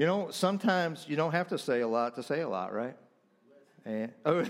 [0.00, 2.96] You know, sometimes you don't have to say a lot to say a lot, right?
[3.84, 4.46] And, oh,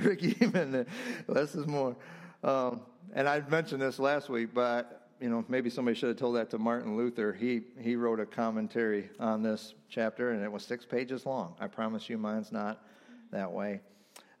[0.00, 0.84] Ricky, even
[1.28, 1.94] less is more.
[2.42, 2.80] Um,
[3.12, 6.50] and I mentioned this last week, but you know, maybe somebody should have told that
[6.50, 7.32] to Martin Luther.
[7.32, 11.54] He he wrote a commentary on this chapter, and it was six pages long.
[11.60, 12.84] I promise you, mine's not
[13.30, 13.80] that way.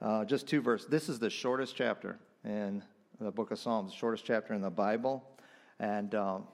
[0.02, 0.88] Uh, just two verses.
[0.88, 2.82] This is the shortest chapter in
[3.20, 5.22] the book of Psalms, the shortest chapter in the Bible,
[5.78, 6.48] and um,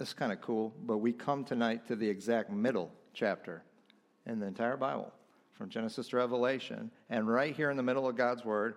[0.00, 0.74] is kind of cool.
[0.82, 3.62] But we come tonight to the exact middle chapter
[4.26, 5.12] in the entire Bible,
[5.54, 6.90] from Genesis to Revelation.
[7.10, 8.76] And right here in the middle of God's Word,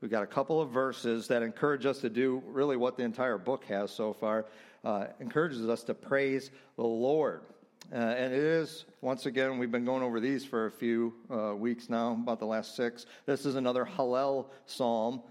[0.00, 3.38] we've got a couple of verses that encourage us to do really what the entire
[3.38, 4.46] book has so far.
[4.84, 7.42] Uh, encourages us to praise the Lord.
[7.92, 11.54] Uh, and it is, once again, we've been going over these for a few uh,
[11.54, 13.06] weeks now, about the last six.
[13.26, 15.22] This is another Hallel psalm.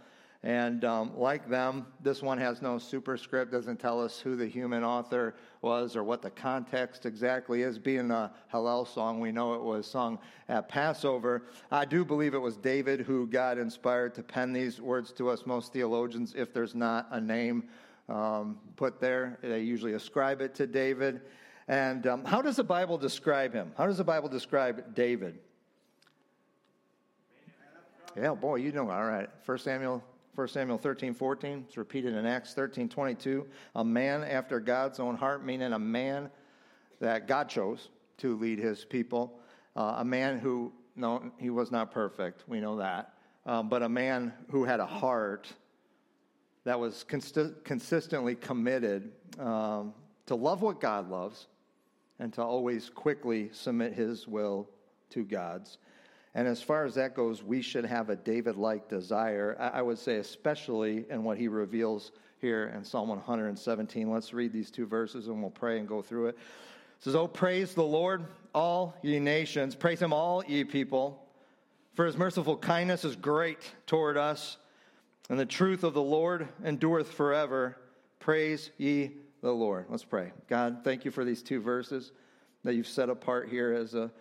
[0.46, 4.84] And um, like them, this one has no superscript, doesn't tell us who the human
[4.84, 7.80] author was or what the context exactly is.
[7.80, 11.48] Being a Hallel song, we know it was sung at Passover.
[11.72, 15.48] I do believe it was David who God inspired to pen these words to us.
[15.48, 17.64] Most theologians, if there's not a name
[18.08, 21.22] um, put there, they usually ascribe it to David.
[21.68, 23.72] And um, how does the Bible describe him?
[23.76, 25.40] How does the Bible describe David?
[28.16, 29.28] Yeah, boy, you know, all right.
[29.42, 30.04] First Samuel
[30.36, 31.64] 1 Samuel 13, 14.
[31.66, 33.48] It's repeated in Acts 13, 22.
[33.76, 36.30] A man after God's own heart, meaning a man
[37.00, 37.88] that God chose
[38.18, 39.40] to lead his people.
[39.78, 42.44] Uh, a man who, no, he was not perfect.
[42.48, 43.14] We know that.
[43.46, 45.48] Um, but a man who had a heart
[46.66, 49.94] that was consistently committed um,
[50.26, 51.48] to love what God loves
[52.20, 54.68] and to always quickly submit his will
[55.12, 55.78] to God's.
[56.36, 59.56] And as far as that goes, we should have a David like desire.
[59.58, 64.12] I would say, especially in what he reveals here in Psalm 117.
[64.12, 66.38] Let's read these two verses and we'll pray and go through it.
[66.38, 69.76] It says, Oh, praise the Lord, all ye nations.
[69.76, 71.26] Praise him, all ye people.
[71.94, 74.58] For his merciful kindness is great toward us,
[75.30, 77.78] and the truth of the Lord endureth forever.
[78.20, 79.86] Praise ye the Lord.
[79.88, 80.34] Let's pray.
[80.50, 82.12] God, thank you for these two verses
[82.66, 84.12] that you've set apart here as a,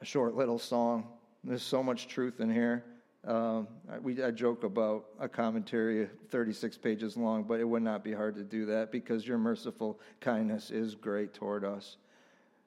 [0.00, 1.08] a short little song.
[1.46, 2.84] There's so much truth in here.
[3.24, 8.02] Um, I, we, I joke about a commentary 36 pages long, but it would not
[8.02, 11.98] be hard to do that because your merciful kindness is great toward us,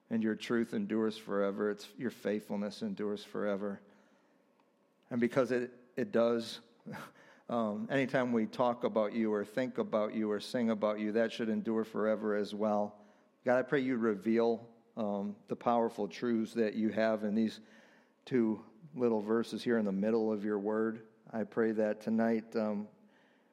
[0.10, 1.70] and your truth endures forever.
[1.70, 3.82] It's your faithfulness endures forever,
[5.12, 6.60] and because it it does.
[7.50, 11.32] Um, anytime we talk about you or think about you or sing about you, that
[11.32, 12.94] should endure forever as well.
[13.44, 17.60] God, I pray you reveal um, the powerful truths that you have in these
[18.26, 18.62] two
[18.96, 21.02] little verses here in the middle of your word.
[21.32, 22.88] I pray that tonight um,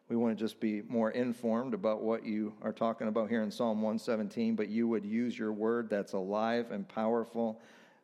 [0.09, 3.51] we want to just be more informed about what you are talking about here in
[3.51, 7.61] Psalm 117, but you would use your word that's alive and powerful,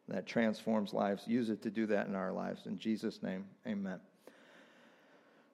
[0.09, 1.27] that transforms lives.
[1.27, 2.67] Use it to do that in our lives.
[2.67, 4.01] In Jesus' name, amen.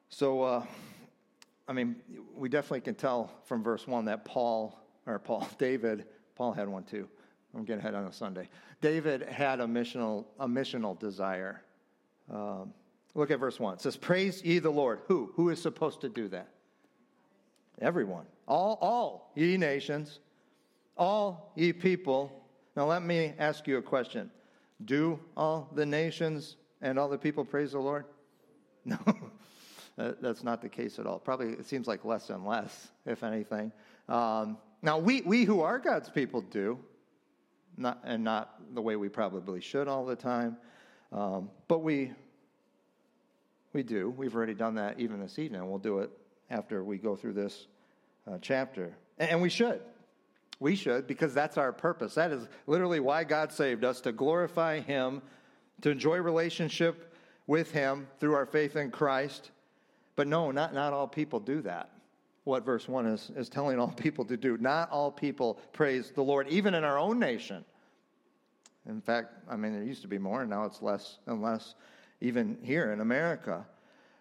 [0.09, 0.65] So, uh,
[1.69, 1.97] I mean,
[2.35, 6.85] we definitely can tell from verse 1 that Paul, or Paul, David, Paul had one
[6.85, 7.09] too.
[7.55, 8.49] I'm getting ahead on a Sunday.
[8.81, 11.63] David had a missional, a missional desire.
[12.33, 12.73] Um,
[13.15, 13.75] look at verse 1.
[13.75, 15.01] It says, Praise ye the Lord.
[15.07, 15.33] Who?
[15.35, 16.49] Who is supposed to do that?
[17.81, 18.27] Everyone.
[18.47, 20.21] All, all ye nations,
[20.97, 22.45] all ye people.
[22.77, 24.31] Now let me ask you a question.
[24.85, 28.05] Do all the nations and all the people praise the Lord?
[30.01, 31.19] No, that's not the case at all.
[31.19, 33.73] Probably it seems like less and less, if anything.
[34.09, 36.79] Um, now, we, we who are God's people do,
[37.79, 40.57] not, and not the way we probably should all the time.
[41.13, 42.13] Um, but we,
[43.73, 44.11] we do.
[44.11, 45.69] We've already done that even this evening.
[45.69, 46.11] We'll do it
[46.51, 47.67] after we go through this
[48.27, 48.97] uh, chapter.
[49.19, 49.81] And, and we should.
[50.61, 52.15] We should, because that's our purpose.
[52.15, 55.23] That is literally why God saved us to glorify Him,
[55.83, 57.15] to enjoy relationship
[57.47, 59.51] with Him through our faith in Christ.
[60.17, 61.91] But no, not, not all people do that.
[62.49, 64.57] What verse 1 is, is telling all people to do.
[64.57, 67.63] Not all people praise the Lord, even in our own nation.
[68.89, 71.75] In fact, I mean, there used to be more, and now it's less and less,
[72.23, 73.67] even here in America.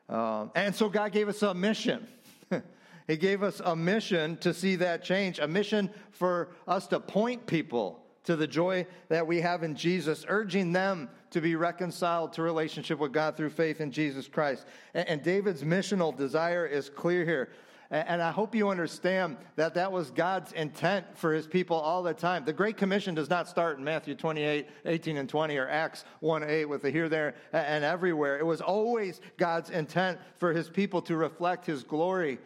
[0.10, 2.06] Um, and so God gave us a mission.
[3.08, 7.48] He gave us a mission to see that change, a mission for us to point
[7.48, 12.42] people to the joy that we have in Jesus, urging them to be reconciled to
[12.42, 14.66] relationship with God through faith in Jesus Christ.
[14.94, 17.48] And, and David's missional desire is clear here.
[17.90, 22.14] And I hope you understand that that was God's intent for his people all the
[22.14, 22.44] time.
[22.44, 26.44] The Great Commission does not start in Matthew 28, 18, and 20, or Acts 1
[26.44, 28.40] 8 with the here, there, and everywhere.
[28.40, 32.40] It was always God's intent for his people to reflect his glory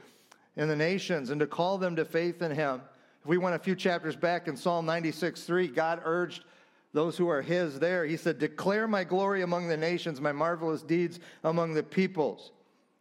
[0.58, 2.82] in the nations and to call them to faith in him.
[3.22, 6.44] If we went a few chapters back in Psalm 96 3, God urged
[6.94, 8.06] those who are his there.
[8.06, 12.52] He said, Declare my glory among the nations, my marvelous deeds among the peoples.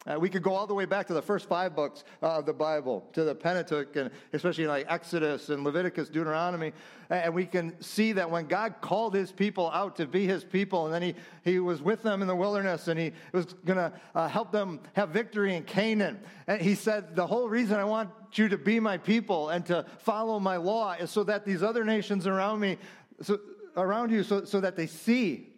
[0.06, 2.46] Uh, we could go all the way back to the first five books uh, of
[2.46, 6.72] the Bible, to the Pentateuch, and especially like Exodus and Leviticus, Deuteronomy.
[7.10, 10.86] And we can see that when God called his people out to be his people,
[10.86, 11.14] and then he,
[11.44, 14.80] he was with them in the wilderness, and he was going to uh, help them
[14.94, 16.18] have victory in Canaan.
[16.46, 19.84] And he said, The whole reason I want you to be my people and to
[19.98, 22.78] follow my law is so that these other nations around me,
[23.20, 23.38] so,
[23.76, 25.50] around you, so, so that they see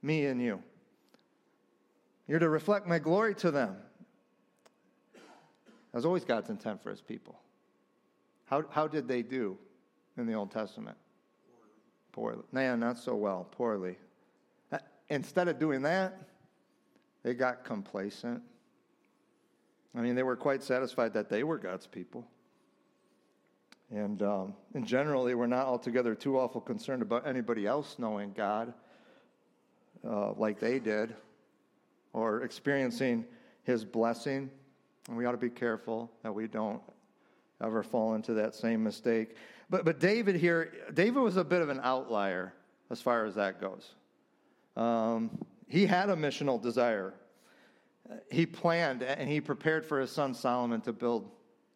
[0.00, 0.62] me and you.
[2.28, 3.76] You're to reflect my glory to them.
[5.92, 7.40] That's always God's intent for his people.
[8.46, 9.56] How, how did they do
[10.16, 10.96] in the Old Testament?
[12.12, 12.42] Poorly.
[12.52, 13.46] Man, not so well.
[13.50, 13.96] Poorly.
[14.72, 14.78] Uh,
[15.08, 16.18] instead of doing that,
[17.22, 18.42] they got complacent.
[19.96, 22.26] I mean, they were quite satisfied that they were God's people.
[23.90, 28.32] And um, in general, they were not altogether too awful concerned about anybody else knowing
[28.32, 28.74] God
[30.06, 31.14] uh, like they did
[32.16, 33.24] or experiencing
[33.62, 34.50] his blessing.
[35.06, 36.80] And we ought to be careful that we don't
[37.62, 39.36] ever fall into that same mistake.
[39.68, 42.54] But, but David here, David was a bit of an outlier
[42.90, 43.94] as far as that goes.
[44.76, 45.30] Um,
[45.68, 47.12] he had a missional desire.
[48.30, 51.30] He planned and he prepared for his son Solomon to build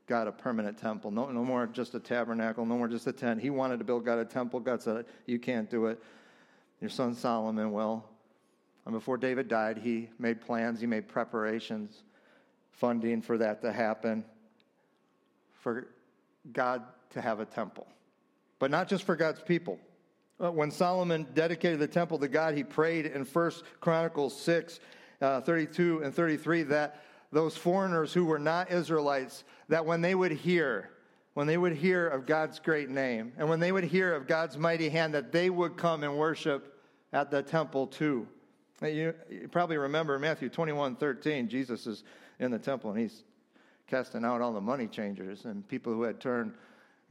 [0.07, 1.11] God a permanent temple.
[1.11, 3.41] No, no more just a tabernacle, no more just a tent.
[3.41, 4.59] He wanted to build God a temple.
[4.61, 6.03] God said, You can't do it.
[6.81, 8.10] Your son Solomon will.
[8.85, 12.03] And before David died, he made plans, he made preparations,
[12.73, 14.25] funding for that to happen,
[15.53, 15.89] for
[16.53, 17.87] God to have a temple.
[18.59, 19.79] But not just for God's people.
[20.43, 24.81] Uh, when Solomon dedicated the temple to God, he prayed in 1 Chronicles 6,
[25.21, 30.33] uh, 32 and 33 that those foreigners who were not Israelites, that when they would
[30.33, 30.91] hear,
[31.35, 34.57] when they would hear of God's great name, and when they would hear of God's
[34.57, 36.81] mighty hand, that they would come and worship
[37.13, 38.27] at the temple too.
[38.83, 42.03] You, you probably remember Matthew 21 13, Jesus is
[42.39, 43.25] in the temple and he's
[43.87, 46.55] casting out all the money changers and people who had turned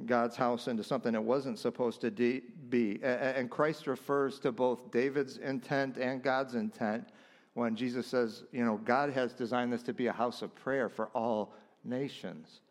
[0.06, 3.00] God's house into something it wasn't supposed to de- be.
[3.04, 7.10] And Christ refers to both David's intent and God's intent
[7.54, 10.88] when Jesus says, you know, God has designed this to be a house of prayer
[10.90, 12.62] for all nations.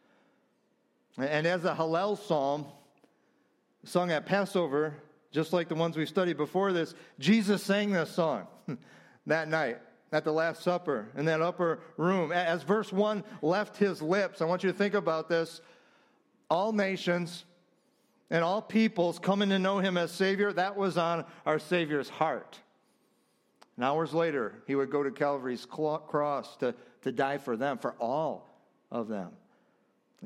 [1.18, 2.66] And as a Hallel psalm
[3.84, 4.94] sung at Passover,
[5.30, 8.46] just like the ones we studied before this, Jesus sang this song
[9.26, 9.79] that night
[10.12, 12.32] at the Last Supper in that upper room.
[12.32, 15.61] As verse 1 left his lips, I want you to think about this.
[16.50, 17.44] All nations
[18.31, 22.59] and all peoples coming to know him as Savior, that was on our Savior's heart.
[23.76, 27.93] And hours later, he would go to Calvary's cross to, to die for them, for
[28.01, 28.51] all
[28.91, 29.31] of them.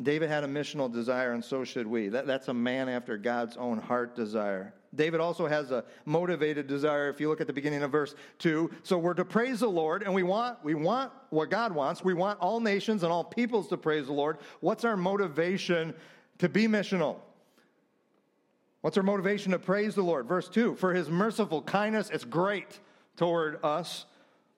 [0.00, 2.08] David had a missional desire, and so should we.
[2.08, 4.72] That, that's a man after God's own heart desire.
[4.94, 8.70] David also has a motivated desire if you look at the beginning of verse 2.
[8.82, 12.04] So we're to praise the Lord and we want we want what God wants.
[12.04, 14.38] We want all nations and all peoples to praise the Lord.
[14.60, 15.94] What's our motivation
[16.38, 17.16] to be missional?
[18.82, 20.26] What's our motivation to praise the Lord?
[20.26, 20.74] Verse 2.
[20.74, 22.80] For his merciful kindness is great
[23.16, 24.04] toward us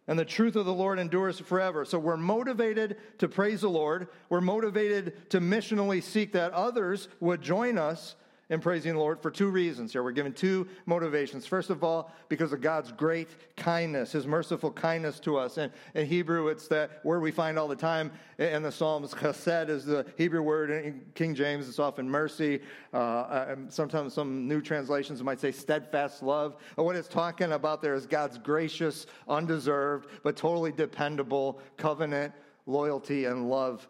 [0.06, 1.84] and the truth of the Lord endures forever.
[1.84, 4.08] So we're motivated to praise the Lord.
[4.28, 8.16] We're motivated to missionally seek that others would join us
[8.50, 10.02] in praising the Lord for two reasons here.
[10.02, 11.46] We're given two motivations.
[11.46, 15.56] First of all, because of God's great kindness, his merciful kindness to us.
[15.56, 19.14] And in Hebrew, it's that word we find all the time in the Psalms.
[19.14, 20.70] Chesed is the Hebrew word.
[20.70, 22.60] In King James, it's often mercy.
[22.92, 26.56] Uh, sometimes some new translations might say steadfast love.
[26.76, 32.34] But what it's talking about there is God's gracious, undeserved, but totally dependable covenant,
[32.66, 33.88] loyalty, and love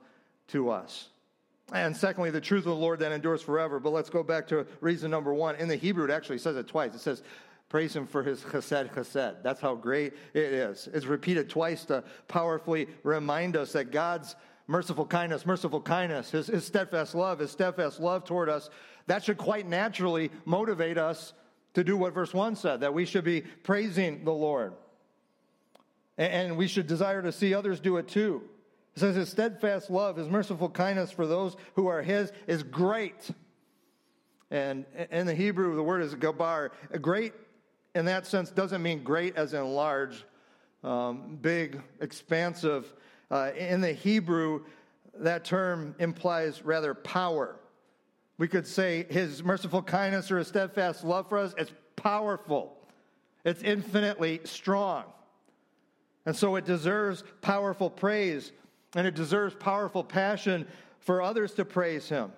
[0.49, 1.09] to us.
[1.73, 3.81] And secondly, the truth of the Lord that endures forever.
[3.81, 5.57] But let's go back to reason number one.
[5.57, 6.95] In the Hebrew, it actually says it twice.
[6.95, 7.23] It says,
[7.69, 9.43] Praise him for his chesed chesed.
[9.43, 10.89] That's how great it is.
[10.93, 16.65] It's repeated twice to powerfully remind us that God's merciful kindness, merciful kindness, his, his
[16.65, 18.71] steadfast love, his steadfast love toward us,
[19.07, 21.33] that should quite naturally motivate us
[21.75, 24.75] to do what verse 1 said, that we should be praising the Lord.
[26.17, 28.43] And, and we should desire to see others do it too.
[28.97, 33.31] It says his steadfast love, his merciful kindness for those who are his is great.
[34.51, 36.71] And in the Hebrew, the word is gabar.
[37.01, 37.33] Great
[37.95, 40.25] in that sense doesn't mean great as in large,
[40.83, 42.93] um, big, expansive.
[43.31, 44.65] Uh, in the Hebrew,
[45.19, 47.57] that term implies rather power.
[48.39, 52.77] We could say his merciful kindness or his steadfast love for us is powerful.
[53.45, 55.05] It's infinitely strong.
[56.27, 58.53] And so it deserves powerful praise
[58.95, 60.67] and it deserves powerful passion
[60.99, 62.33] for others to praise him.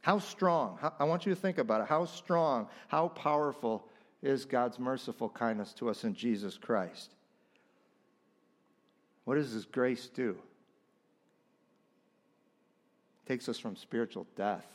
[0.00, 0.78] How strong?
[1.00, 1.88] I want you to think about it.
[1.88, 3.88] How strong, how powerful
[4.22, 7.10] is God's merciful kindness to us in Jesus Christ?
[9.24, 10.36] What does His grace do?
[13.24, 14.66] It takes us from spiritual death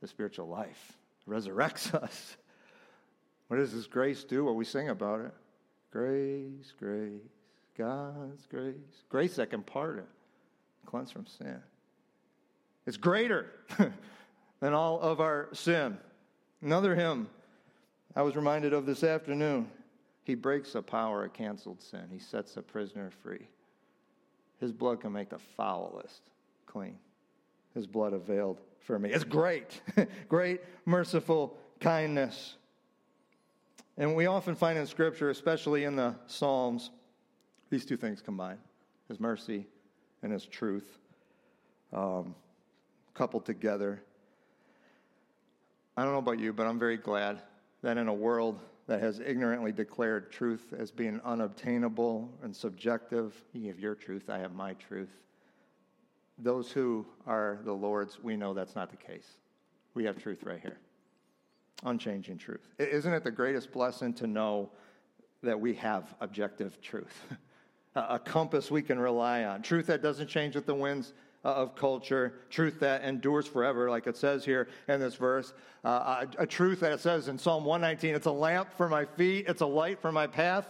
[0.00, 2.36] to spiritual life, it resurrects us.
[3.46, 4.44] What does His grace do?
[4.44, 5.32] Well, we sing about it.
[5.92, 7.22] Grace, grace,
[7.76, 8.74] God's grace.
[9.08, 10.04] Grace that can pardon,
[10.88, 11.60] cleanse from sin.
[12.86, 13.52] It's greater
[14.60, 15.98] than all of our sin.
[16.62, 17.28] Another hymn
[18.16, 19.68] I was reminded of this afternoon.
[20.24, 23.48] He breaks the power of canceled sin, he sets a prisoner free.
[24.60, 26.22] His blood can make the foulest
[26.66, 26.98] clean.
[27.74, 29.10] His blood availed for me.
[29.10, 29.80] It's great,
[30.28, 32.56] great, merciful kindness.
[33.98, 36.90] And we often find in Scripture, especially in the Psalms,
[37.68, 38.58] these two things combined
[39.08, 39.66] His mercy
[40.22, 40.98] and His truth
[41.92, 42.34] um,
[43.14, 44.02] coupled together.
[45.96, 47.42] I don't know about you, but I'm very glad
[47.82, 53.68] that in a world that has ignorantly declared truth as being unobtainable and subjective, you
[53.68, 55.10] have your truth, I have my truth.
[56.38, 59.26] Those who are the Lord's, we know that's not the case.
[59.94, 60.78] We have truth right here.
[61.84, 62.66] Unchanging truth.
[62.78, 64.70] Isn't it the greatest blessing to know
[65.42, 67.26] that we have objective truth?
[68.08, 69.62] a compass we can rely on.
[69.62, 71.12] Truth that doesn't change with the winds
[71.44, 75.52] uh, of culture, truth that endures forever, like it says here in this verse.
[75.84, 79.04] Uh, a, a, truth that it says in Psalm 119 it's a lamp for my
[79.04, 80.68] feet, it's a light for my path.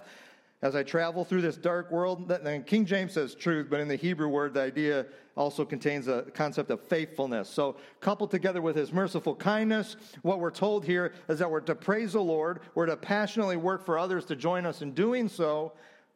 [0.60, 3.94] As I travel through this dark world, then King James says truth, but in the
[3.94, 5.06] Hebrew word, the idea
[5.36, 7.48] also contains a concept of faithfulness.
[7.48, 11.76] So, coupled together with his merciful kindness, what we're told here is that we're to
[11.76, 15.74] praise the Lord, we're to passionately work for others to join us in doing so,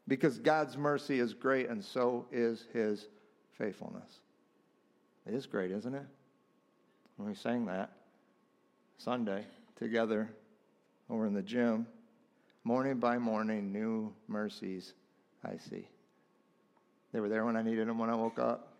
[0.08, 3.08] because God's mercy is great and so is his
[3.52, 4.20] faithfulness.
[5.26, 6.06] It is great, isn't it?
[7.16, 7.92] When we sang that
[8.98, 9.44] Sunday
[9.76, 10.28] together
[11.08, 11.86] over in the gym,
[12.64, 14.94] morning by morning, new mercies
[15.44, 15.86] I see.
[17.12, 18.72] They were there when I needed them when I woke up.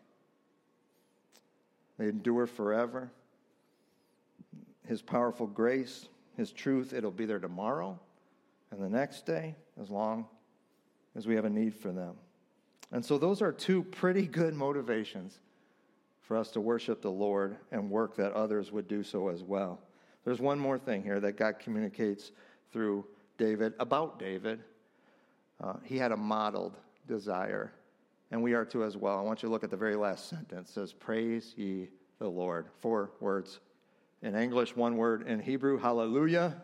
[1.99, 3.11] They endure forever.
[4.87, 8.01] His powerful grace, His truth, it'll be there tomorrow
[8.73, 10.27] and the next day, as long
[11.17, 12.15] as we have a need for them.
[12.91, 15.39] And so, those are two pretty good motivations
[16.21, 19.81] for us to worship the Lord and work that others would do so as well.
[20.25, 22.33] There's one more thing here that God communicates
[22.73, 23.05] through
[23.39, 24.61] David about David.
[25.63, 26.77] Uh, he had a modeled
[27.07, 27.73] desire,
[28.31, 29.19] and we are too as well.
[29.19, 30.71] I want you to look at the very last sentence.
[30.71, 31.89] It says, Praise ye
[32.19, 32.67] the Lord.
[32.81, 33.61] Four words
[34.23, 36.63] in English, one word in Hebrew, hallelujah.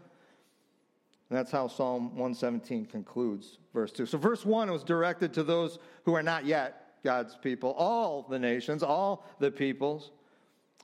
[1.30, 4.06] And that's how Psalm 117 concludes, verse 2.
[4.06, 8.38] So, verse 1 was directed to those who are not yet God's people, all the
[8.38, 10.10] nations, all the peoples.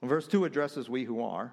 [0.03, 1.53] Verse 2 addresses we who are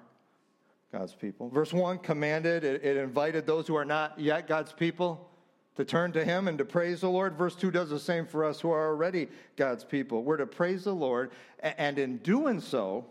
[0.92, 1.48] God's people.
[1.48, 5.30] Verse 1 commanded, it, it, invited those who are not yet God's people
[5.76, 7.36] to turn to Him and to praise the Lord.
[7.38, 10.22] Verse 2 does the same for us who are already God's people.
[10.22, 13.06] We're to praise the Lord, and in doing so,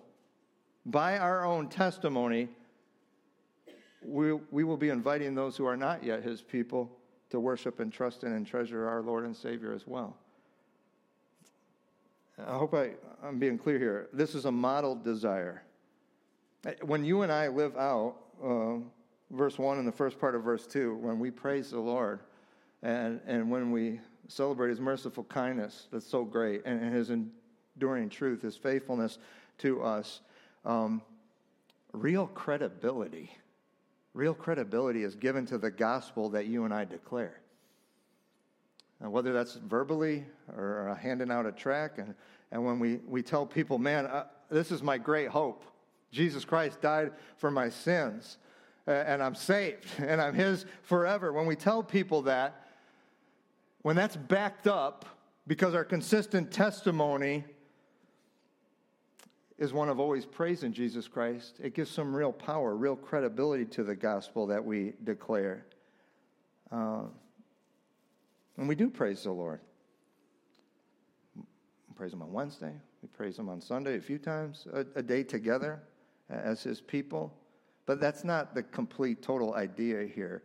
[0.85, 2.49] by our own testimony,
[4.03, 6.91] we, we will be inviting those who are not yet His people
[7.29, 10.15] to worship and trust in and treasure our Lord and Savior as well.
[12.45, 12.91] I hope I,
[13.23, 14.09] I'm being clear here.
[14.13, 15.63] This is a modeled desire.
[16.81, 18.75] When you and I live out uh,
[19.31, 22.19] verse 1 and the first part of verse 2, when we praise the Lord
[22.83, 28.09] and, and when we celebrate his merciful kindness, that's so great, and, and his enduring
[28.09, 29.17] truth, his faithfulness
[29.59, 30.21] to us,
[30.65, 31.01] um,
[31.93, 33.31] real credibility,
[34.13, 37.39] real credibility is given to the gospel that you and I declare.
[38.99, 40.25] And whether that's verbally
[40.55, 41.97] or handing out a track.
[41.97, 42.13] And,
[42.51, 45.63] and when we, we tell people, man, uh, this is my great hope.
[46.11, 48.37] Jesus Christ died for my sins,
[48.85, 51.31] and I'm saved, and I'm His forever.
[51.31, 52.67] When we tell people that,
[53.81, 55.05] when that's backed up
[55.47, 57.43] because our consistent testimony
[59.61, 63.83] is one of always praising Jesus Christ, it gives some real power, real credibility to
[63.83, 65.67] the gospel that we declare.
[66.71, 67.03] Uh,
[68.57, 69.59] and we do praise the Lord.
[71.95, 72.73] praise Him on Wednesday.
[73.03, 75.83] We praise Him on Sunday a few times a, a day together
[76.27, 77.31] as His people.
[77.85, 80.41] But that's not the complete, total idea here.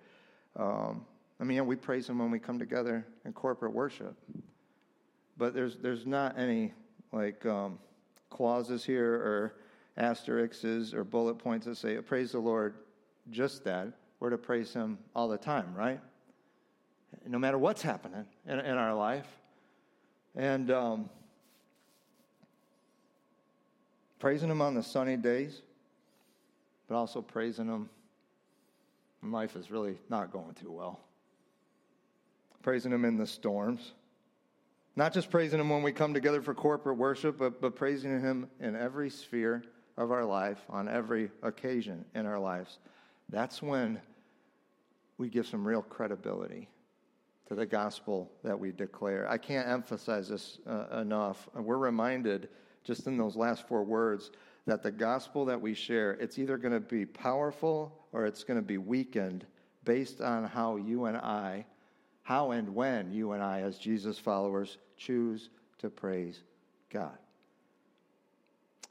[0.56, 1.06] Um,
[1.40, 4.14] I mean, we praise Him when we come together in corporate worship.
[5.38, 6.74] But there's, there's not any
[7.12, 7.78] like um,
[8.30, 9.54] clauses here or
[9.96, 12.74] asterisks or bullet points that say, praise the Lord,
[13.30, 13.88] just that.
[14.20, 16.00] We're to praise Him all the time, right?
[17.26, 19.26] No matter what's happening in, in our life.
[20.34, 21.10] And um,
[24.18, 25.62] praising Him on the sunny days,
[26.88, 27.88] but also praising Him
[29.20, 31.00] when life is really not going too well.
[32.62, 33.92] Praising Him in the storms.
[34.96, 38.48] Not just praising Him when we come together for corporate worship, but, but praising Him
[38.60, 39.62] in every sphere
[39.98, 42.78] of our life, on every occasion in our lives.
[43.28, 44.00] That's when
[45.18, 46.68] we give some real credibility
[47.48, 49.28] to the gospel that we declare.
[49.30, 51.48] I can't emphasize this uh, enough.
[51.54, 52.48] We're reminded
[52.84, 54.30] just in those last four words
[54.66, 58.58] that the gospel that we share, it's either going to be powerful or it's going
[58.58, 59.46] to be weakened
[59.84, 61.66] based on how you and I,
[62.22, 66.40] how and when you and I, as Jesus followers, choose to praise
[66.90, 67.16] God.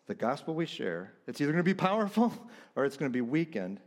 [0.08, 2.32] The gospel we share, it's either going to be powerful
[2.76, 3.80] or it's going to be weakened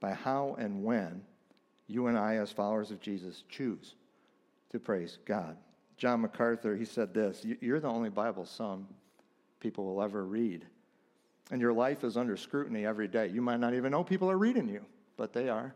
[0.00, 1.22] by how and when
[1.88, 3.94] you and I, as followers of Jesus, choose
[4.70, 5.56] to praise God.
[5.96, 8.86] John MacArthur, he said this You're the only Bible some
[9.60, 10.66] people will ever read.
[11.50, 13.28] And your life is under scrutiny every day.
[13.28, 14.84] You might not even know people are reading you,
[15.16, 15.74] but they are.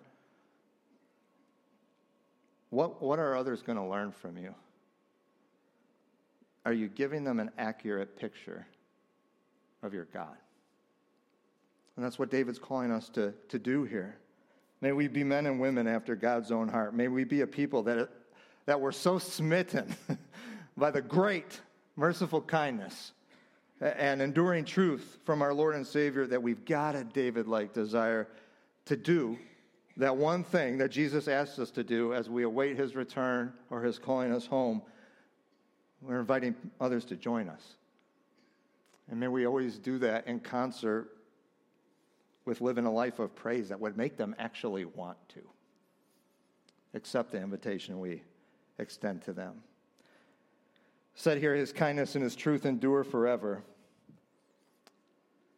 [2.71, 4.55] What, what are others going to learn from you?
[6.71, 8.65] Are you giving them an accurate picture
[9.83, 10.37] of your God?
[11.97, 14.17] And that's what David's calling us to, to do here.
[14.81, 16.95] May we be men and women after God's own heart.
[16.95, 18.09] May we be a people that,
[18.67, 19.97] that were so smitten
[20.77, 21.61] by the great,
[21.97, 23.15] merciful kindness
[23.81, 28.29] and enduring truth from our Lord and Savior that we've got a David like desire
[28.85, 29.37] to do
[29.97, 33.83] that one thing that Jesus asks us to do as we await his return or
[33.83, 34.83] his calling us home.
[36.03, 37.75] We're inviting others to join us.
[39.11, 41.09] And may we always do that in concert
[42.45, 45.41] with living a life of praise that would make them actually want to
[46.95, 48.23] accept the invitation we
[48.79, 49.63] extend to them.
[51.15, 53.63] Said here, his kindness and his truth endure forever.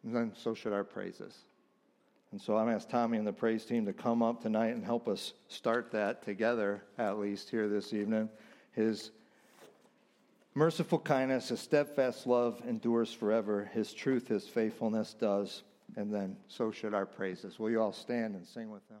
[0.03, 1.33] And then so should our praises.
[2.31, 5.07] And so I'm asked Tommy and the praise team to come up tonight and help
[5.07, 8.27] us start that together, at least here this evening.
[8.71, 9.11] His
[10.55, 13.69] merciful kindness, his steadfast love endures forever.
[13.73, 15.63] His truth, his faithfulness does
[15.95, 17.59] and then so should our praises.
[17.59, 18.99] Will you all stand and sing with them?